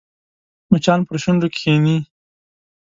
[0.69, 1.97] مچان پر شونډو کښېني